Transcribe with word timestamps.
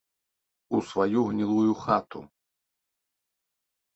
У 0.77 0.79
сваю 0.89 1.19
гнілую 1.27 1.73
хату! 1.83 2.19